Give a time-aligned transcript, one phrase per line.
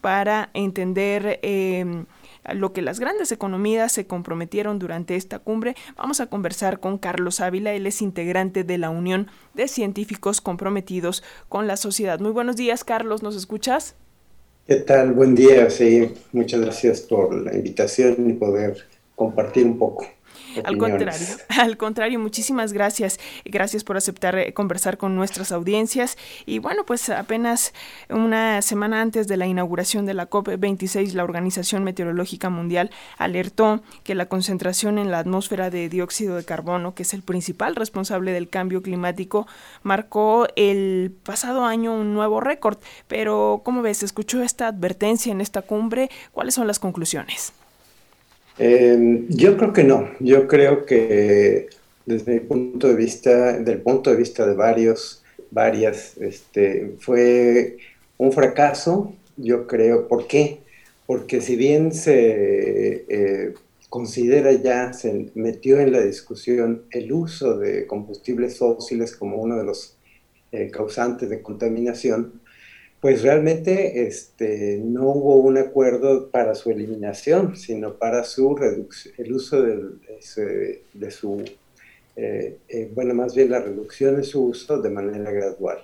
[0.00, 2.06] para entender em,
[2.52, 5.76] lo que las grandes economías se comprometieron durante esta cumbre.
[5.96, 11.22] Vamos a conversar con Carlos Ávila, él es integrante de la Unión de Científicos Comprometidos
[11.48, 12.20] con la Sociedad.
[12.20, 13.96] Muy buenos días, Carlos, ¿nos escuchas?
[14.66, 15.12] ¿Qué tal?
[15.12, 16.12] Buen día, sí.
[16.32, 18.76] Muchas gracias por la invitación y poder
[19.16, 20.06] compartir un poco.
[20.64, 23.18] Al contrario, al contrario, muchísimas gracias.
[23.44, 26.16] Gracias por aceptar eh, conversar con nuestras audiencias.
[26.46, 27.72] Y bueno, pues apenas
[28.08, 34.14] una semana antes de la inauguración de la COP26, la Organización Meteorológica Mundial alertó que
[34.14, 38.48] la concentración en la atmósfera de dióxido de carbono, que es el principal responsable del
[38.48, 39.46] cambio climático,
[39.82, 42.78] marcó el pasado año un nuevo récord.
[43.08, 44.02] Pero, ¿cómo ves?
[44.02, 46.10] ¿Escuchó esta advertencia en esta cumbre?
[46.32, 47.52] ¿Cuáles son las conclusiones?
[48.58, 50.08] Em, yo creo que no.
[50.20, 51.68] Yo creo que
[52.06, 57.78] desde mi punto de vista, del punto de vista de varios, varias, este, fue
[58.18, 59.14] un fracaso.
[59.36, 60.08] Yo creo.
[60.08, 60.60] ¿Por qué?
[61.06, 63.54] Porque si bien se eh,
[63.88, 69.64] considera ya, se metió en la discusión el uso de combustibles fósiles como uno de
[69.64, 69.96] los
[70.52, 72.39] eh, causantes de contaminación,
[73.00, 79.32] pues realmente este, no hubo un acuerdo para su eliminación, sino para su reducción, el
[79.32, 81.42] uso de, su,
[82.16, 85.78] eh, eh, bueno, más bien la reducción de su uso de manera gradual.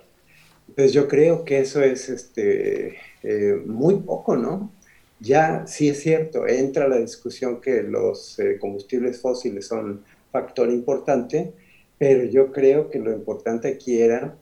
[0.75, 4.71] Pues yo creo que eso es este, eh, muy poco, ¿no?
[5.19, 11.53] Ya sí es cierto, entra la discusión que los combustibles fósiles son factor importante,
[11.97, 14.37] pero yo creo que lo importante aquí era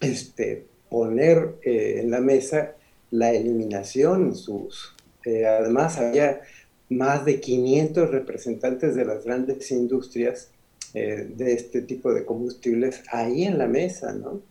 [0.00, 2.74] este, poner eh, en la mesa
[3.10, 4.94] la eliminación sus.
[5.24, 6.42] Eh, además, había
[6.90, 10.50] más de 500 representantes de las grandes industrias
[10.92, 14.42] eh, de este tipo de combustibles ahí en la mesa, ¿no?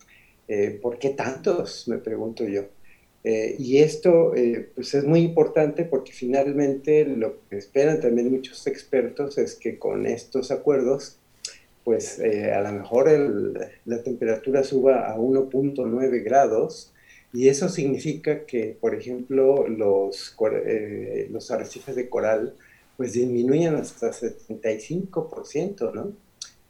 [0.81, 1.87] ¿Por qué tantos?
[1.87, 2.63] Me pregunto yo.
[3.23, 4.33] y esto
[4.73, 10.07] pues es muy importante porque finalmente lo que esperan también muchos expertos es que con
[10.07, 11.19] estos acuerdos
[11.89, 13.09] pues eh, a lo mejor
[13.85, 16.93] la temperatura suba a 1.9 grados
[17.33, 22.53] y eso significa que, por ejemplo, los, eh, los arrecifes de coral
[22.95, 26.13] pues disminuyen hasta 75%, ¿no?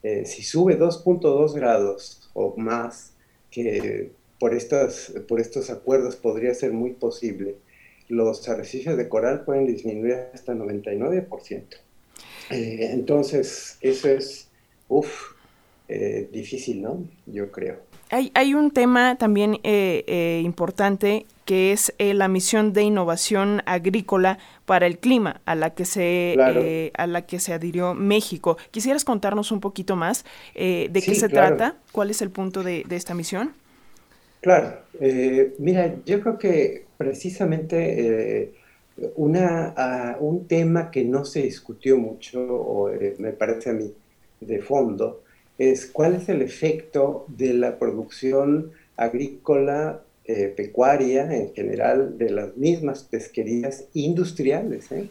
[0.03, 3.11] Eh, si sube 2.2 grados o más,
[3.51, 7.57] que por, estas, por estos acuerdos podría ser muy posible,
[8.07, 11.63] los arrecifes de coral pueden disminuir hasta 99%.
[12.51, 14.48] entonces, eso es
[14.89, 15.33] Uf,
[15.87, 17.05] eh, difícil, ¿no?
[17.25, 17.77] Yo creo.
[18.11, 24.37] Hay, hay un tema también eh, eh, importante que es la misión de innovación agrícola
[24.65, 28.57] para el clima a la que se a la que se adhirió México.
[28.69, 31.77] ¿Quisieras contarnos un poquito más de qué se trata?
[31.91, 33.53] ¿Cuál es el punto de, esta misión?
[34.41, 34.77] Claro,
[35.57, 38.53] mira, yo creo que precisamente
[39.15, 43.91] una, ah, un tema que no se discutió mucho, o, me parece a mí,
[44.41, 45.23] de fondo
[45.57, 52.55] es cuál es el efecto de la producción agrícola, eh, pecuaria en general, de las
[52.55, 54.91] mismas pesquerías industriales.
[54.91, 55.09] ¿eh?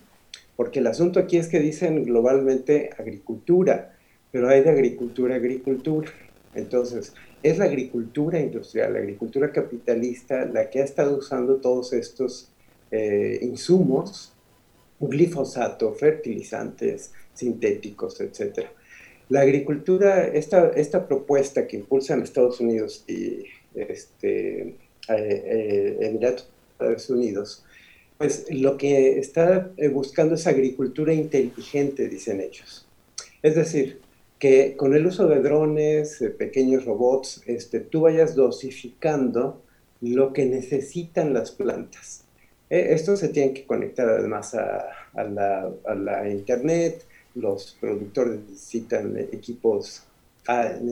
[0.57, 3.95] Porque el asunto aquí es que dicen globalmente agricultura,
[4.33, 6.11] pero hay de agricultura a agricultura.
[6.55, 7.13] Entonces,
[7.43, 12.49] es la agricultura industrial, la agricultura capitalista, la que ha estado usando todos estos
[12.91, 14.33] eh, insumos,
[14.99, 18.73] glifosato, fertilizantes sintéticos, etcétera.
[19.29, 23.45] La agricultura, esta, esta propuesta que impulsan Estados Unidos y
[23.75, 24.77] este, eh,
[25.09, 27.65] eh, Emiratos Unidos,
[28.17, 32.87] pues lo que está eh, buscando es agricultura inteligente, dicen ellos.
[33.43, 34.01] Es decir,
[34.39, 39.63] que con el uso de drones, pequeños robots, este, tú vayas dosificando
[40.01, 42.25] lo que necesitan las plantas.
[42.71, 50.05] esto se tiene que conectar además a, la, a la, internet, los productores necesitan equipos,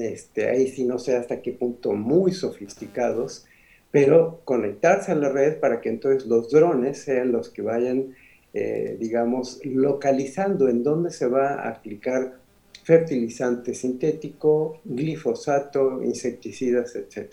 [0.00, 3.47] este, ahí sí no sé hasta qué punto muy sofisticados,
[3.91, 8.14] pero conectarse a la red para que entonces los drones sean los que vayan,
[8.52, 12.38] eh, digamos, localizando en dónde se va a aplicar
[12.84, 17.32] fertilizante sintético, glifosato, insecticidas, etc.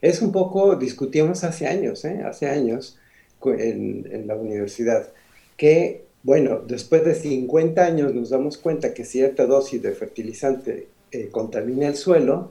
[0.00, 2.22] Es un poco, discutimos hace años, ¿eh?
[2.24, 2.98] hace años
[3.44, 5.12] en la universidad,
[5.56, 11.28] que bueno, después de 50 años nos damos cuenta que cierta dosis de fertilizante eh,
[11.30, 12.50] contamina el suelo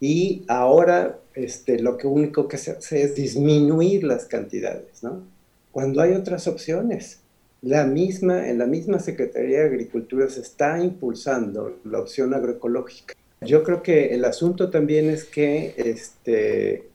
[0.00, 5.22] y ahora este, lo único que se hace es disminuir las cantidades, ¿no?
[5.70, 7.20] Cuando hay otras opciones.
[7.62, 13.14] La misma, en la misma Secretaría de Agricultura se está impulsando la opción agroecológica.
[13.40, 16.88] Yo creo que el asunto también es que este,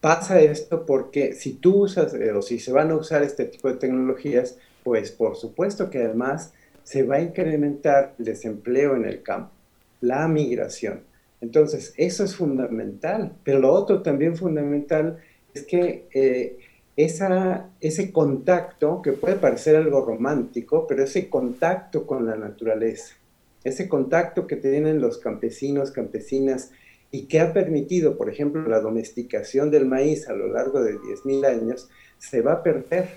[0.00, 3.68] pasa esto porque si tú usas eh, o si se van a usar este tipo
[3.68, 6.52] de tecnologías, pues por supuesto que además
[6.84, 9.52] se va a incrementar el desempleo en el campo,
[10.00, 11.02] la migración.
[11.40, 15.18] Entonces, eso es fundamental, pero lo otro también fundamental
[15.54, 16.58] es que eh,
[16.96, 23.14] esa, ese contacto, que puede parecer algo romántico, pero ese contacto con la naturaleza,
[23.64, 26.72] ese contacto que tienen los campesinos, campesinas,
[27.10, 31.46] y que ha permitido, por ejemplo, la domesticación del maíz a lo largo de 10.000
[31.46, 33.08] años, se va a perder.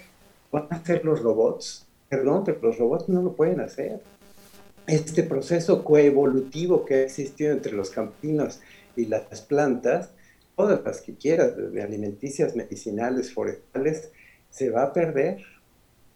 [0.51, 1.85] ¿Van a hacer los robots?
[2.09, 3.99] Perdón, pero los robots no lo pueden hacer.
[4.87, 8.59] Este proceso coevolutivo que ha existido entre los campesinos
[8.95, 10.11] y las plantas,
[10.55, 14.11] todas las que quieras, desde alimenticias, medicinales, forestales,
[14.49, 15.37] se va a perder.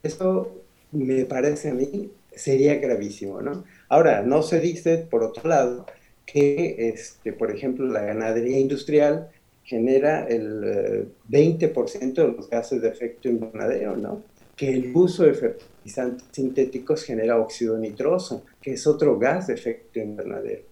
[0.03, 3.63] Eso me parece a mí sería gravísimo, ¿no?
[3.89, 5.85] Ahora, no se dice, por otro lado,
[6.27, 9.29] que, este, por ejemplo, la ganadería industrial
[9.63, 14.21] genera el 20% eh, de los gases de efecto invernadero, ¿no?
[14.55, 19.99] Que el uso de fertilizantes sintéticos genera óxido nitroso, que es otro gas de efecto
[19.99, 20.63] invernadero.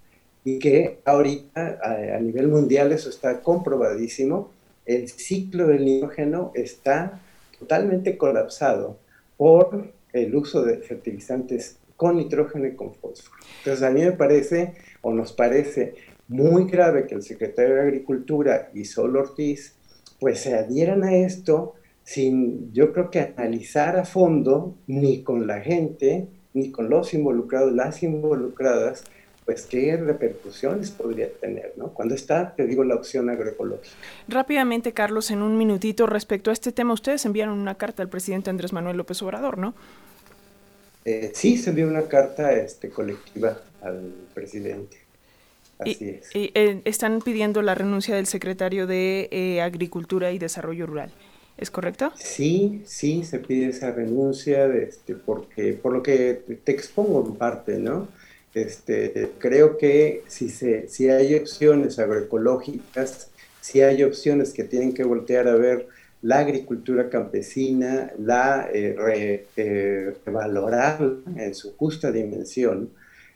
[0.44, 4.52] Y que ahorita a, a nivel mundial eso está comprobadísimo,
[4.86, 7.22] el ciclo del nitrógeno está
[7.58, 8.98] totalmente colapsado
[9.38, 13.38] por el uso de fertilizantes con nitrógeno y con fósforo.
[13.60, 15.96] Entonces a mí me parece, o nos parece
[16.28, 19.76] muy grave que el secretario de Agricultura y Sol Ortiz
[20.20, 25.60] pues se adhieran a esto sin, yo creo que analizar a fondo, ni con la
[25.62, 29.04] gente, ni con los involucrados, las involucradas,
[29.44, 31.90] pues qué repercusiones podría tener, ¿no?
[31.94, 33.96] Cuando está, te digo, la opción agroecológica.
[34.28, 38.50] Rápidamente, Carlos, en un minutito respecto a este tema, ustedes enviaron una carta al presidente
[38.50, 39.76] Andrés Manuel López Obrador, ¿no?
[41.06, 44.98] Eh, sí, se envió una carta este, colectiva al presidente.
[45.78, 46.30] Así es.
[46.34, 51.12] Eh, están pidiendo la renuncia del secretario de eh, Agricultura y Desarrollo Rural.
[51.58, 52.12] ¿Es correcto?
[52.16, 57.78] Sí, sí, se pide esa renuncia este, porque, por lo que te expongo en parte,
[57.78, 58.10] ¿no?
[58.54, 63.30] Este, creo que si, se, si hay opciones agroecológicas,
[63.62, 65.88] si hay opciones que tienen que voltear a ver
[66.26, 70.16] la agricultura campesina, la eh, eh,
[71.38, 72.90] en su justa dimensión.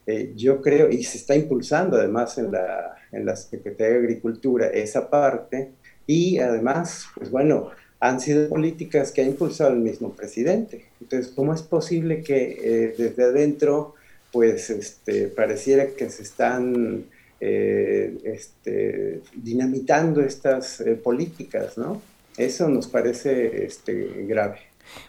[0.08, 4.68] Eh, yo creo, y se está impulsando además en la, en la Secretaría de Agricultura
[4.70, 5.70] esa parte,
[6.08, 7.70] y además, pues bueno,
[8.00, 10.86] han sido políticas que ha impulsado el mismo presidente.
[11.00, 13.94] Entonces, ¿cómo es posible que desde adentro,
[14.32, 17.06] pues, este, pareciera que se están
[17.40, 22.02] este, dinamitando estas políticas, ¿no?
[22.40, 24.60] Eso nos parece este, grave.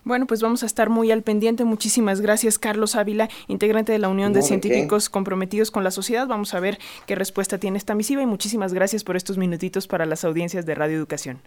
[0.05, 1.65] Bueno, pues vamos a estar muy al pendiente.
[1.65, 6.27] Muchísimas gracias, Carlos Ávila, integrante de la Unión de Científicos Comprometidos con la Sociedad.
[6.27, 10.07] Vamos a ver qué respuesta tiene esta misiva y muchísimas gracias por estos minutitos para
[10.07, 11.41] las audiencias de Radio Educación.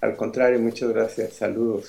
[0.00, 1.34] Al contrario, muchas gracias.
[1.34, 1.86] Saludos.